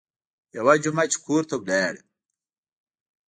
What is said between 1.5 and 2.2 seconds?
ولاړم.